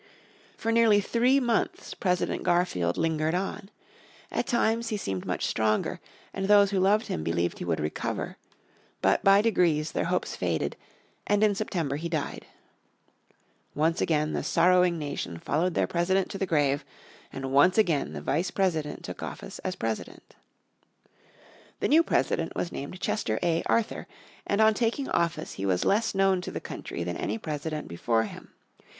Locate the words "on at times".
3.35-4.89